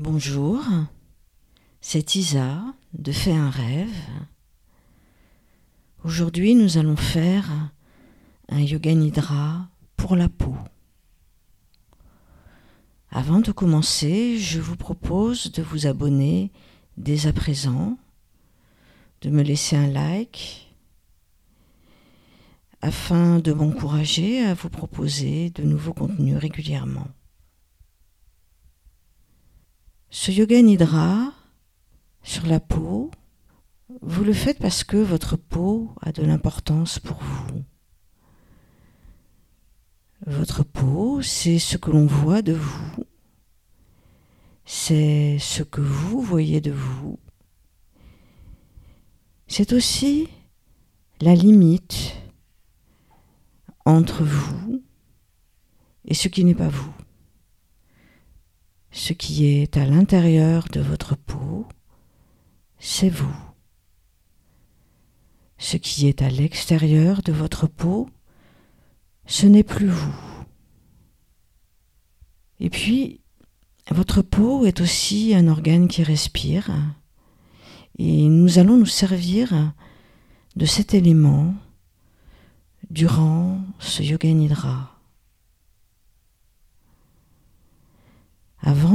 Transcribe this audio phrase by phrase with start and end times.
[0.00, 0.60] Bonjour,
[1.80, 2.64] c'est Isa
[2.94, 3.94] de Fait un rêve.
[6.02, 7.48] Aujourd'hui, nous allons faire
[8.48, 10.56] un yoga nidra pour la peau.
[13.12, 16.50] Avant de commencer, je vous propose de vous abonner
[16.96, 17.96] dès à présent,
[19.20, 20.74] de me laisser un like
[22.80, 27.06] afin de m'encourager à vous proposer de nouveaux contenus régulièrement.
[30.16, 31.32] Ce yoga nidra
[32.22, 33.10] sur la peau,
[34.00, 37.64] vous le faites parce que votre peau a de l'importance pour vous.
[40.24, 43.04] Votre peau, c'est ce que l'on voit de vous,
[44.64, 47.18] c'est ce que vous voyez de vous.
[49.48, 50.28] C'est aussi
[51.20, 52.14] la limite
[53.84, 54.80] entre vous
[56.04, 56.94] et ce qui n'est pas vous
[58.94, 61.66] ce qui est à l'intérieur de votre peau,
[62.78, 63.36] c'est vous.
[65.58, 68.08] Ce qui est à l'extérieur de votre peau,
[69.26, 70.14] ce n'est plus vous.
[72.60, 73.20] Et puis,
[73.90, 76.70] votre peau est aussi un organe qui respire,
[77.98, 79.74] et nous allons nous servir
[80.54, 81.52] de cet élément
[82.90, 84.93] durant ce yoga nidra.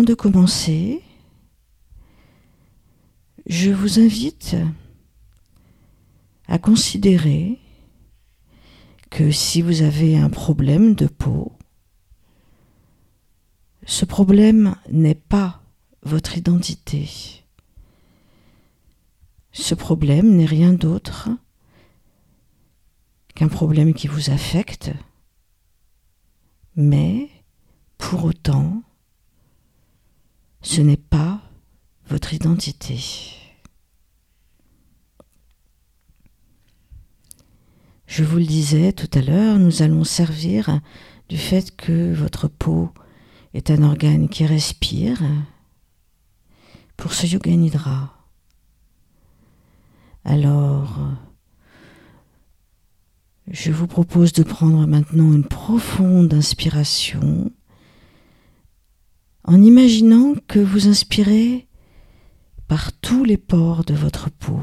[0.06, 1.04] De commencer,
[3.46, 4.56] je vous invite
[6.48, 7.60] à considérer
[9.10, 11.52] que si vous avez un problème de peau,
[13.86, 15.62] ce problème n'est pas
[16.04, 17.44] votre identité.
[19.52, 21.30] Ce problème n'est rien d'autre
[23.36, 24.92] qu'un problème qui vous affecte,
[26.76, 27.30] mais
[27.98, 28.82] pour autant,
[30.62, 31.42] ce n'est pas
[32.08, 33.00] votre identité.
[38.08, 40.82] Je vous le disais tout à l'heure, nous allons servir
[41.30, 42.90] du fait que votre peau
[43.54, 45.22] est un organe qui respire
[46.98, 48.16] pour ce yoga nidra.
[50.26, 51.00] Alors,
[53.48, 57.52] je vous propose de prendre maintenant une profonde inspiration
[59.50, 61.68] en imaginant que vous inspirez
[62.68, 64.60] par tous les pores de votre peau.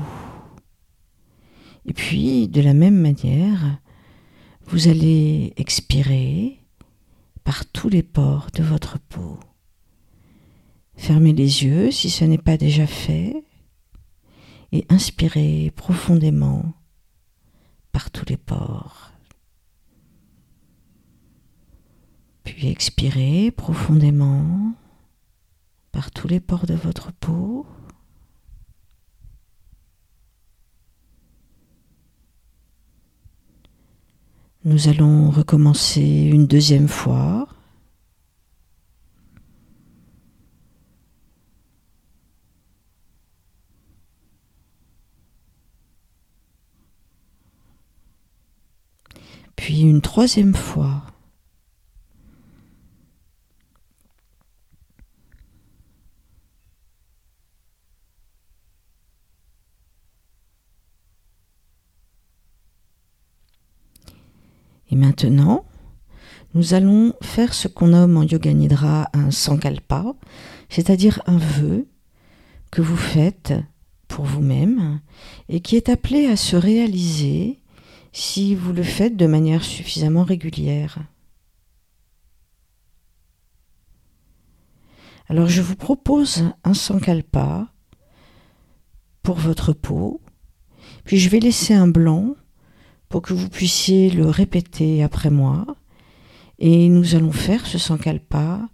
[1.87, 3.81] Et puis, de la même manière,
[4.67, 6.61] vous allez expirer
[7.43, 9.41] par tous les pores de votre peau.
[10.95, 13.43] Fermez les yeux si ce n'est pas déjà fait
[14.71, 16.63] et inspirez profondément
[17.91, 19.16] par tous les pores.
[22.47, 24.73] Puis expirez profondément
[25.91, 27.67] par tous les pores de votre peau.
[34.65, 37.49] Nous allons recommencer une deuxième fois.
[49.57, 51.03] Puis une troisième fois.
[64.91, 65.65] Et maintenant,
[66.55, 70.15] nous allons faire ce qu'on nomme en Yoga Nidra un sankalpa,
[70.69, 71.87] c'est-à-dire un vœu
[72.71, 73.53] que vous faites
[74.09, 75.01] pour vous-même
[75.49, 77.61] et qui est appelé à se réaliser
[78.13, 80.99] si vous le faites de manière suffisamment régulière.
[85.29, 87.69] Alors je vous propose un sankalpa
[89.23, 90.21] pour votre peau,
[91.05, 92.37] puis je vais laisser un blanc
[93.09, 95.67] pour que vous puissiez le répéter après moi.
[96.59, 98.69] Et nous allons faire ce sankalpa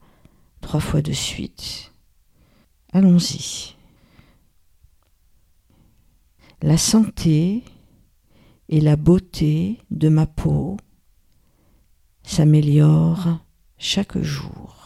[0.60, 1.92] trois fois de suite.
[2.92, 3.77] Allons-y.
[6.62, 7.65] La santé
[8.68, 10.77] et la beauté de ma peau
[12.22, 13.41] s'améliorent
[13.78, 14.77] chaque jour.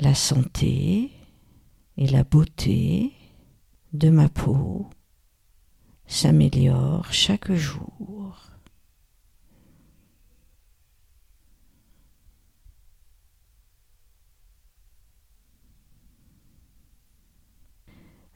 [0.00, 1.15] La santé
[1.96, 3.12] et la beauté
[3.92, 4.90] de ma peau
[6.06, 8.50] s'améliore chaque jour.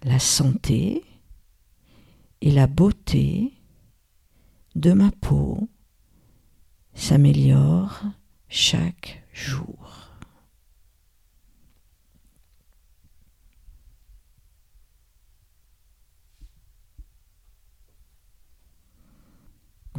[0.02, 1.04] La santé
[2.40, 3.52] et la beauté
[4.74, 5.68] de ma peau
[6.94, 8.04] s'améliore
[8.48, 10.09] chaque jour.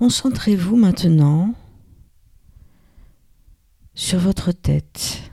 [0.02, 1.54] Concentrez-vous maintenant
[3.94, 5.32] sur votre tête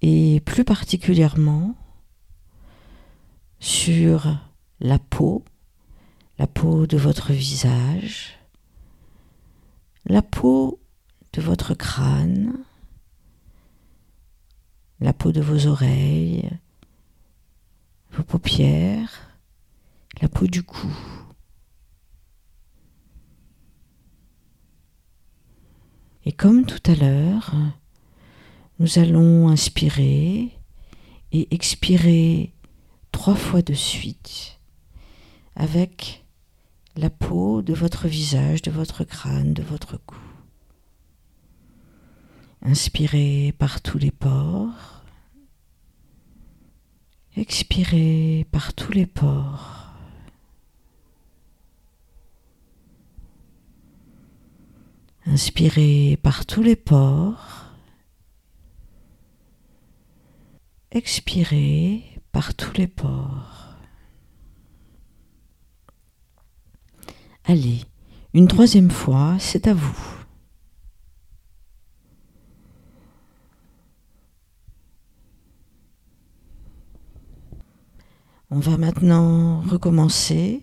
[0.00, 1.76] et plus particulièrement
[3.60, 4.38] sur
[4.80, 5.44] la peau,
[6.38, 8.38] la peau de votre visage,
[10.06, 10.80] la peau
[11.34, 12.64] de votre crâne,
[15.00, 16.48] la peau de vos oreilles,
[18.12, 19.36] vos paupières,
[20.22, 20.88] la peau du cou.
[26.26, 27.54] Et comme tout à l'heure,
[28.78, 30.50] nous allons inspirer
[31.32, 32.54] et expirer
[33.12, 34.58] trois fois de suite
[35.54, 36.24] avec
[36.96, 40.16] la peau de votre visage, de votre crâne, de votre cou.
[42.62, 45.02] Inspirez par tous les pores.
[47.36, 49.83] Expirez par tous les pores.
[55.26, 57.64] Inspirez par tous les pores.
[60.90, 63.76] Expirez par tous les pores.
[67.44, 67.80] Allez,
[68.34, 69.98] une troisième fois, c'est à vous.
[78.50, 80.62] On va maintenant recommencer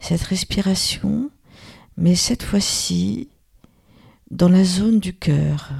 [0.00, 1.30] cette respiration,
[1.96, 3.28] mais cette fois-ci
[4.32, 5.70] dans la zone du cœur,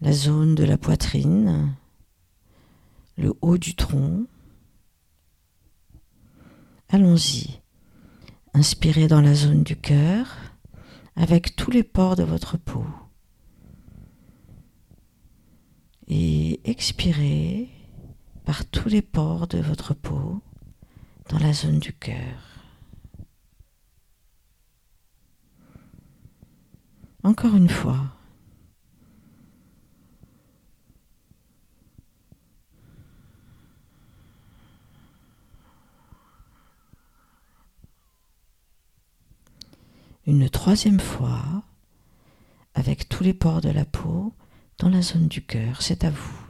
[0.00, 1.72] la zone de la poitrine,
[3.16, 4.26] le haut du tronc.
[6.88, 7.60] Allons-y.
[8.54, 10.36] Inspirez dans la zone du cœur
[11.14, 12.84] avec tous les pores de votre peau.
[16.08, 17.68] Et expirez
[18.44, 20.40] par tous les pores de votre peau
[21.28, 22.55] dans la zone du cœur.
[27.26, 27.98] Encore une fois.
[40.24, 41.42] Une troisième fois,
[42.74, 44.32] avec tous les pores de la peau
[44.78, 46.45] dans la zone du cœur, c'est à vous.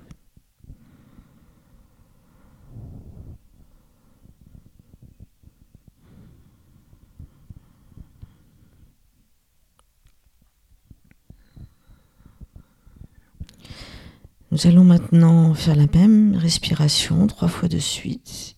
[14.56, 18.56] Nous allons maintenant faire la même respiration trois fois de suite,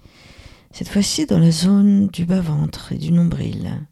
[0.70, 3.84] cette fois-ci dans la zone du bas-ventre et du nombril.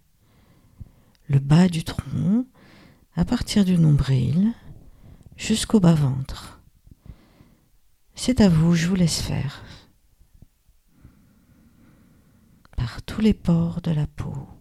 [1.26, 2.46] Le bas du tronc,
[3.16, 4.52] à partir du nombril
[5.36, 6.60] jusqu'au bas-ventre.
[8.14, 9.64] C'est à vous, je vous laisse faire.
[12.76, 14.55] Par tous les pores de la peau.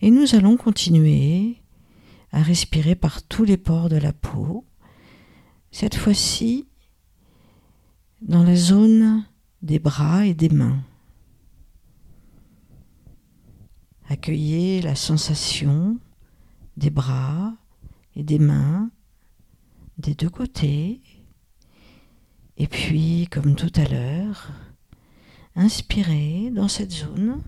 [0.00, 1.62] Et nous allons continuer
[2.30, 4.64] à respirer par tous les pores de la peau.
[5.70, 6.68] Cette fois-ci,
[8.22, 9.24] dans la zone
[9.62, 10.82] des bras et des mains.
[14.08, 15.98] Accueillez la sensation
[16.76, 17.54] des bras
[18.14, 18.90] et des mains
[19.98, 21.00] des deux côtés.
[22.56, 24.50] Et puis, comme tout à l'heure,
[25.54, 27.42] inspirez dans cette zone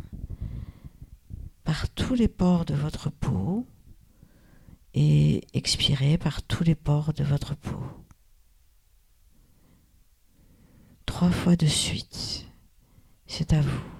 [1.64, 3.66] par tous les pores de votre peau
[4.94, 7.80] et expirez par tous les pores de votre peau.
[11.06, 12.46] Trois fois de suite.
[13.26, 13.99] C'est à vous.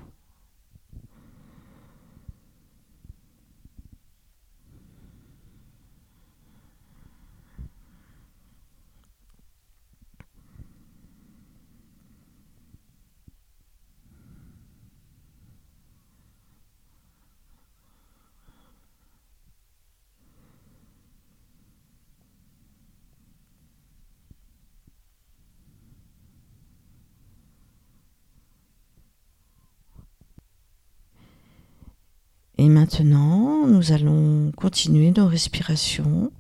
[32.61, 36.31] Et maintenant, nous allons continuer nos respirations,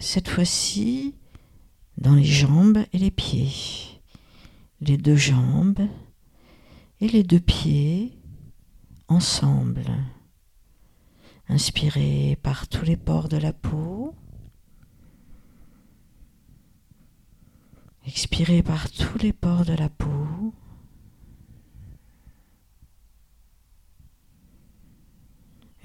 [0.00, 1.14] cette fois-ci
[1.96, 3.52] dans les jambes et les pieds,
[4.80, 5.86] les deux jambes
[7.00, 8.18] et les deux pieds
[9.06, 9.86] ensemble.
[11.48, 14.16] Inspirez par tous les pores de la peau.
[18.08, 20.52] Expirez par tous les pores de la peau.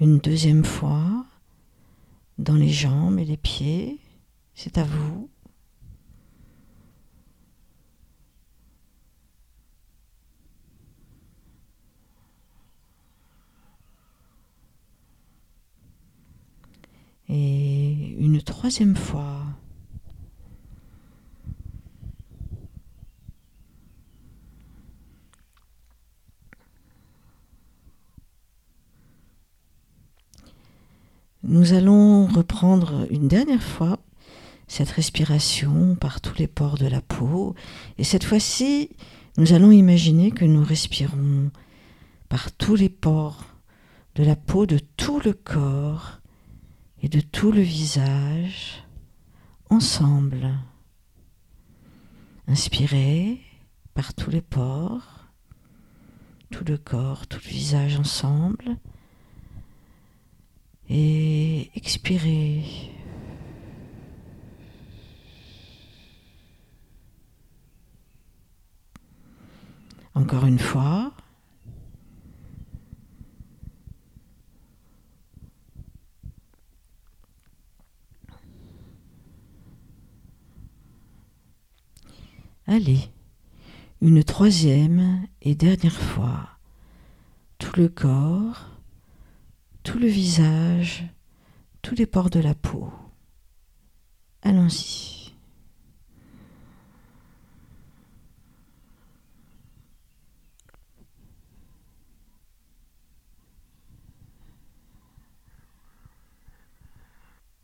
[0.00, 1.26] Une deuxième fois
[2.38, 3.98] dans les jambes et les pieds.
[4.54, 5.28] C'est à vous.
[17.28, 19.47] Et une troisième fois.
[31.72, 33.98] Allons reprendre une dernière fois
[34.68, 37.54] cette respiration par tous les pores de la peau.
[37.98, 38.90] Et cette fois-ci,
[39.36, 41.50] nous allons imaginer que nous respirons
[42.28, 43.44] par tous les pores
[44.14, 46.20] de la peau de tout le corps
[47.02, 48.84] et de tout le visage
[49.68, 50.54] ensemble.
[52.46, 53.40] Inspirez
[53.94, 55.26] par tous les pores,
[56.50, 58.76] tout le corps, tout le visage ensemble.
[60.90, 61.27] Et
[61.88, 62.64] expirez.
[70.12, 71.14] Encore une fois.
[82.66, 82.98] Allez,
[84.02, 86.50] une troisième et dernière fois.
[87.56, 88.66] Tout le corps,
[89.84, 91.06] tout le visage,
[91.82, 92.92] tous les pores de la peau.
[94.42, 95.18] Allons-y.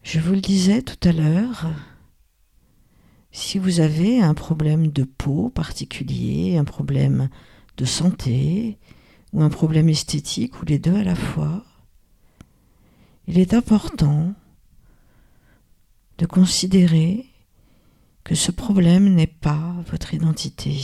[0.03, 1.67] Je vous le disais tout à l'heure,
[3.33, 7.31] si vous avez un problème de peau particulier, un problème
[7.77, 8.79] de santé
[9.33, 11.65] ou un problème esthétique ou les deux à la fois,
[13.27, 14.35] il est important
[16.19, 17.27] de considérer
[18.23, 20.81] que ce problème n'est pas votre identité.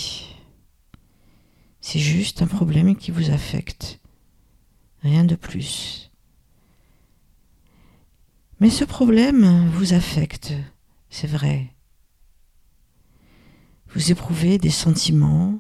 [1.80, 4.00] C'est juste un problème qui vous affecte,
[5.02, 6.11] rien de plus.
[8.61, 10.52] Mais ce problème vous affecte,
[11.09, 11.75] c'est vrai.
[13.94, 15.59] Vous éprouvez des sentiments,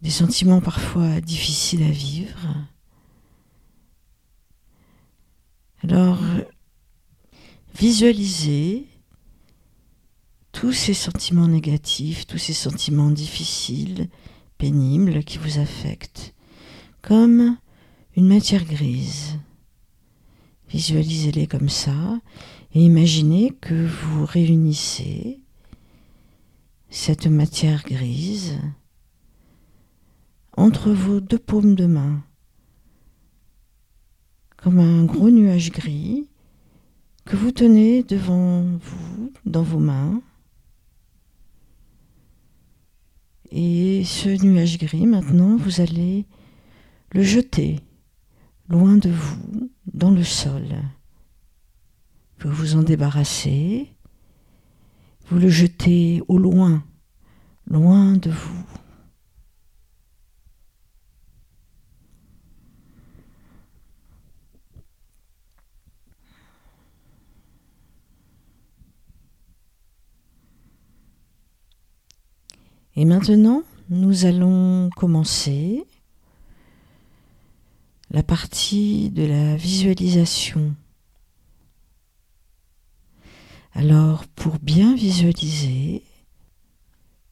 [0.00, 2.54] des sentiments parfois difficiles à vivre.
[5.90, 6.20] Alors,
[7.74, 8.84] visualisez
[10.52, 14.10] tous ces sentiments négatifs, tous ces sentiments difficiles,
[14.58, 16.34] pénibles qui vous affectent,
[17.00, 17.56] comme
[18.16, 19.38] une matière grise.
[20.68, 22.20] Visualisez-les comme ça
[22.74, 25.40] et imaginez que vous réunissez
[26.90, 28.58] cette matière grise
[30.54, 32.22] entre vos deux paumes de main,
[34.58, 36.28] comme un gros nuage gris
[37.24, 40.20] que vous tenez devant vous, dans vos mains.
[43.50, 46.26] Et ce nuage gris, maintenant, vous allez
[47.12, 47.80] le jeter
[48.68, 50.66] loin de vous, dans le sol.
[52.40, 53.94] Vous vous en débarrassez
[55.30, 56.82] vous le jetez au loin,
[57.66, 58.64] loin de vous.
[73.00, 75.86] Et maintenant, nous allons commencer
[78.10, 80.74] la partie de la visualisation.
[83.72, 86.02] Alors, pour bien visualiser,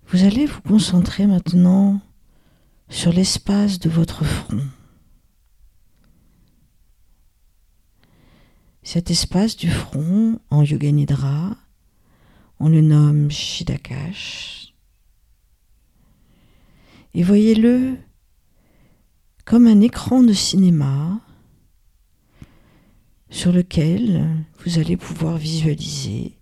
[0.07, 2.01] vous allez vous concentrer maintenant
[2.89, 4.63] sur l'espace de votre front.
[8.85, 11.57] Cet espace du front en Yoga Nidra,
[12.61, 14.66] on le nomme Shidakash.
[17.17, 17.97] Et voyez-le
[19.47, 21.19] comme un écran de cinéma
[23.31, 26.39] sur lequel vous allez pouvoir visualiser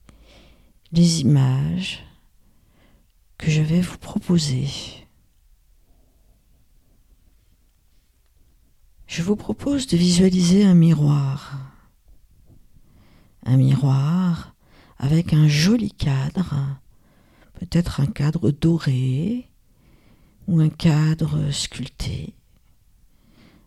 [0.91, 2.05] les images
[3.39, 4.69] que je vais vous proposer.
[9.07, 11.57] je vous propose de visualiser un miroir.
[13.47, 14.57] Un miroir
[14.99, 16.57] avec un joli cadre,
[17.61, 19.54] peut-être un cadre doré
[20.47, 22.35] ou un cadre sculpté.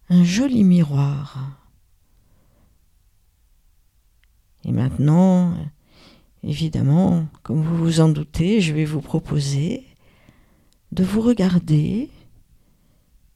[0.09, 1.59] Un joli miroir.
[4.63, 5.53] Et maintenant,
[6.43, 9.85] évidemment, comme vous vous en doutez, je vais vous proposer
[10.91, 12.09] de vous regarder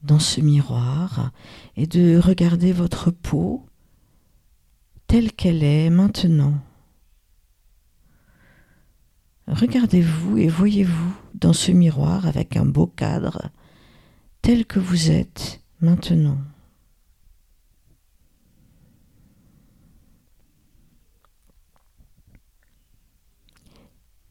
[0.04, 1.32] dans ce miroir
[1.76, 3.66] et de regarder votre peau
[5.08, 6.54] telle qu'elle est maintenant.
[9.48, 13.50] Regardez-vous et voyez-vous dans ce miroir avec un beau cadre
[14.42, 16.38] tel que vous êtes maintenant.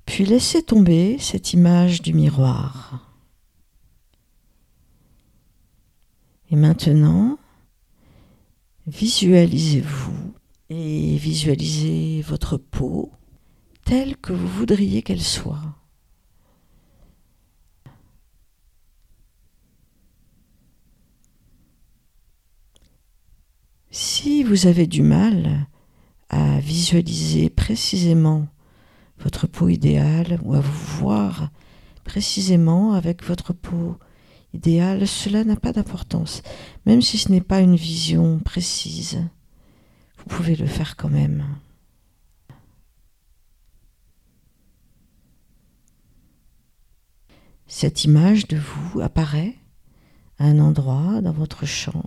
[0.06, 3.14] Puis laissez tomber cette image du miroir.
[6.50, 7.38] Et maintenant,
[8.88, 10.34] visualisez-vous
[10.68, 13.12] et visualisez votre peau
[13.84, 15.79] telle que vous voudriez qu'elle soit.
[23.92, 25.66] Si vous avez du mal
[26.28, 28.46] à visualiser précisément
[29.18, 31.50] votre peau idéale ou à vous voir
[32.04, 33.98] précisément avec votre peau
[34.54, 36.42] idéal, cela n'a pas d'importance.
[36.86, 39.18] Même si ce n'est pas une vision précise,
[40.18, 41.44] vous pouvez le faire quand même.
[47.66, 49.56] Cette image de vous apparaît
[50.38, 52.04] à un endroit dans votre champ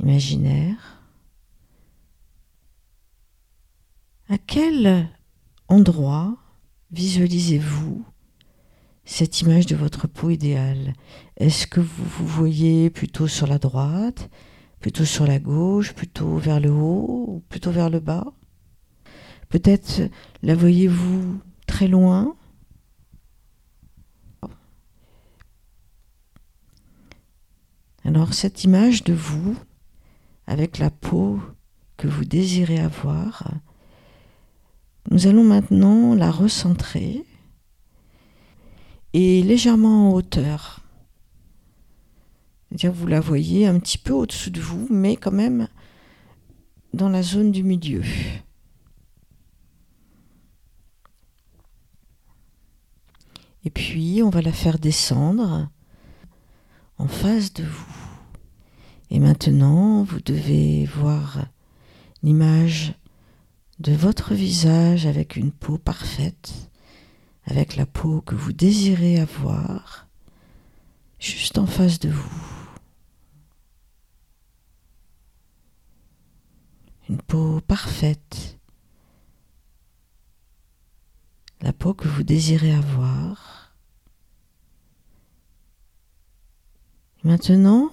[0.00, 1.02] imaginaire.
[4.28, 5.08] À quel
[5.68, 6.36] endroit
[6.90, 8.04] visualisez-vous
[9.04, 10.94] cette image de votre peau idéale?
[11.36, 14.30] Est-ce que vous vous voyez plutôt sur la droite,
[14.80, 18.32] plutôt sur la gauche, plutôt vers le haut ou plutôt vers le bas?
[19.48, 20.10] Peut-être
[20.42, 22.34] la voyez-vous très loin?
[28.04, 29.56] Alors cette image de vous,
[30.46, 31.40] avec la peau
[31.96, 33.50] que vous désirez avoir,
[35.10, 37.24] nous allons maintenant la recentrer
[39.12, 40.80] et légèrement en hauteur.
[42.68, 45.68] C'est-à-dire vous la voyez un petit peu au-dessus de vous, mais quand même
[46.92, 48.02] dans la zone du milieu.
[53.64, 55.68] Et puis on va la faire descendre
[56.98, 58.03] en face de vous.
[59.14, 61.46] Et maintenant, vous devez voir
[62.24, 62.94] l'image
[63.78, 66.68] de votre visage avec une peau parfaite
[67.44, 70.08] avec la peau que vous désirez avoir
[71.20, 72.42] juste en face de vous.
[77.08, 78.58] Une peau parfaite,
[81.60, 83.76] la peau que vous désirez avoir.
[87.22, 87.92] Maintenant,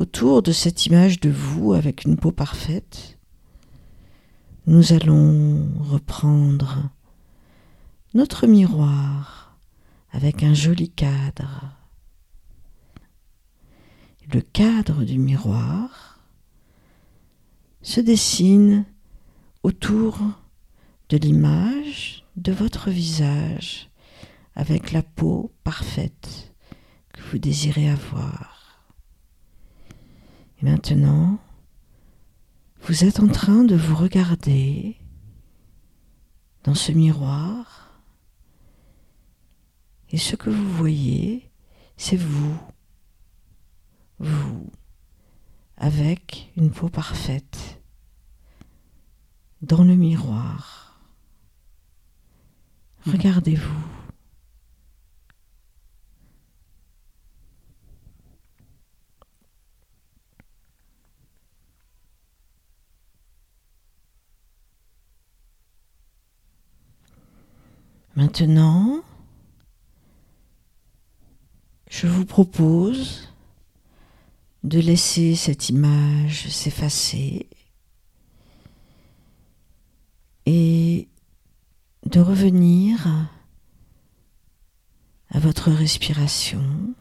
[0.00, 3.18] autour de cette image de vous avec une peau parfaite,
[4.66, 6.88] nous allons reprendre
[8.14, 9.58] notre miroir
[10.10, 11.70] avec un joli cadre.
[14.32, 16.18] Le cadre du miroir
[17.82, 18.86] se dessine
[19.62, 20.18] autour
[21.10, 23.90] de l'image de votre visage
[24.54, 26.54] avec la peau parfaite
[27.12, 28.59] que vous désirez avoir.
[30.60, 31.38] Et maintenant,
[32.82, 34.96] vous êtes en train de vous regarder
[36.64, 38.02] dans ce miroir
[40.10, 41.50] et ce que vous voyez,
[41.96, 42.58] c'est vous,
[44.18, 44.70] vous,
[45.76, 47.80] avec une peau parfaite,
[49.62, 51.00] dans le miroir.
[53.06, 53.99] Regardez-vous.
[68.20, 69.02] Maintenant,
[71.88, 73.32] je vous propose
[74.62, 77.48] de laisser cette image s'effacer
[80.44, 81.08] et
[82.04, 83.08] de revenir
[85.30, 86.94] à votre respiration,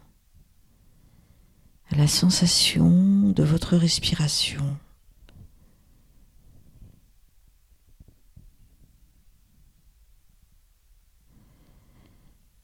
[1.92, 4.78] à la sensation de votre respiration.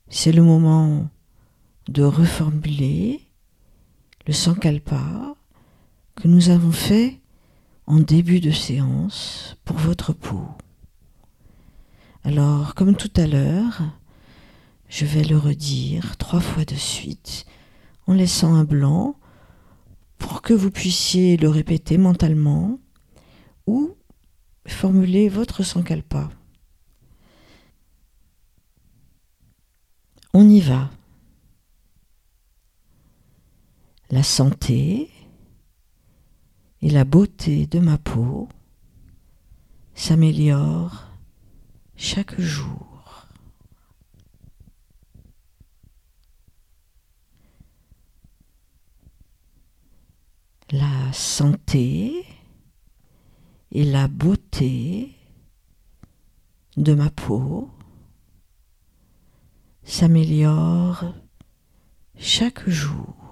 [0.09, 1.09] C'est le moment
[1.89, 3.21] de reformuler
[4.27, 5.35] le sankalpa
[6.15, 7.19] que nous avons fait
[7.87, 10.47] en début de séance pour votre peau.
[12.23, 13.81] Alors, comme tout à l'heure,
[14.89, 17.45] je vais le redire trois fois de suite
[18.07, 19.15] en laissant un blanc
[20.19, 22.79] pour que vous puissiez le répéter mentalement
[23.65, 23.95] ou
[24.67, 26.29] formuler votre sankalpa.
[30.37, 30.91] On y va.
[34.09, 35.09] La santé
[36.81, 38.49] et la beauté de ma peau
[39.93, 41.07] s'améliorent
[41.95, 43.29] chaque jour.
[50.69, 52.25] La santé
[53.71, 55.15] et la beauté
[56.75, 57.69] de ma peau
[59.85, 61.13] s'améliorent
[62.17, 63.25] chaque jour.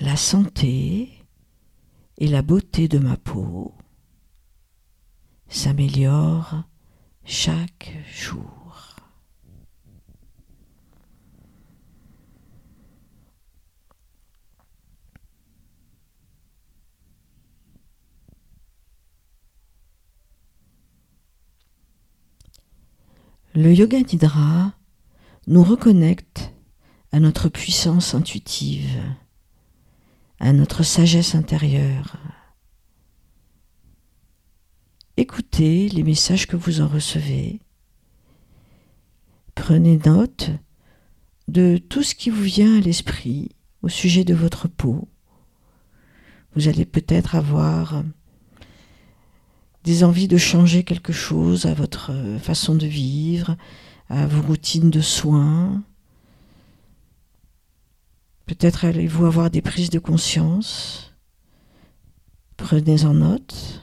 [0.00, 1.10] la santé
[2.16, 3.74] et la beauté de ma peau
[5.48, 6.64] s'améliorent
[7.24, 8.59] chaque jour.
[23.54, 24.74] Le yoga nidra
[25.48, 26.52] nous reconnecte
[27.10, 29.00] à notre puissance intuitive
[30.38, 32.16] à notre sagesse intérieure.
[35.16, 37.60] Écoutez les messages que vous en recevez.
[39.54, 40.50] Prenez note
[41.48, 43.50] de tout ce qui vous vient à l'esprit
[43.82, 45.08] au sujet de votre peau.
[46.54, 48.02] Vous allez peut-être avoir
[49.84, 52.12] des envies de changer quelque chose à votre
[52.42, 53.56] façon de vivre,
[54.08, 55.82] à vos routines de soins,
[58.50, 61.14] Peut-être allez-vous avoir des prises de conscience.
[62.56, 63.80] Prenez en note.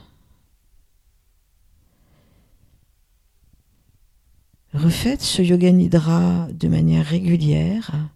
[4.74, 8.10] Refaites ce yoga nidra de manière régulière,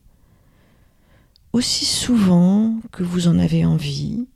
[1.54, 4.28] aussi souvent que vous en avez envie,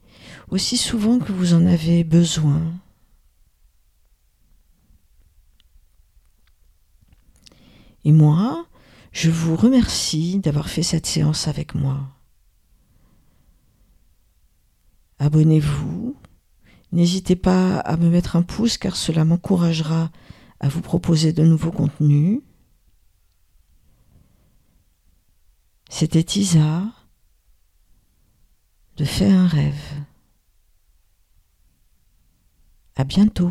[0.48, 2.62] aussi souvent que vous en avez besoin.
[8.06, 8.68] Et moi,
[9.10, 12.06] je vous remercie d'avoir fait cette séance avec moi.
[15.18, 16.14] Abonnez-vous.
[16.92, 20.12] N'hésitez pas à me mettre un pouce car cela m'encouragera
[20.60, 22.42] à vous proposer de nouveaux contenus.
[25.90, 26.84] C'était Isa
[28.98, 29.82] de faire un rêve.
[32.94, 33.50] À bientôt.